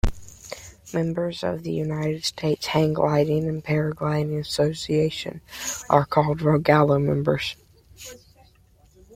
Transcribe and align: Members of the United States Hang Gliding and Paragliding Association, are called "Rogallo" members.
Members 0.95 1.43
of 1.43 1.61
the 1.61 1.69
United 1.71 2.25
States 2.25 2.65
Hang 2.65 2.91
Gliding 2.93 3.47
and 3.47 3.63
Paragliding 3.63 4.39
Association, 4.39 5.41
are 5.91 6.07
called 6.07 6.39
"Rogallo" 6.39 6.99
members. 6.99 7.55